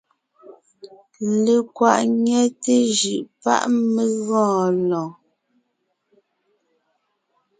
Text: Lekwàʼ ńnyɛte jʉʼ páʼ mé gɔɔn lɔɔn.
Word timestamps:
Lekwàʼ 1.43 1.99
ńnyɛte 2.09 2.73
jʉʼ 2.97 3.19
páʼ 3.43 3.61
mé 3.93 4.03
gɔɔn 4.25 4.75
lɔɔn. 4.89 5.11